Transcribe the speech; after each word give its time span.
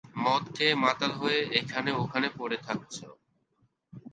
মদ 0.23 0.43
খেয়ে 0.55 0.73
মাতাল 0.83 1.11
হয়ে 1.11 1.39
এখানে 1.59 1.89
ওখানে 2.03 2.27
পড়ে 2.37 2.57
থাকছো। 2.67 3.07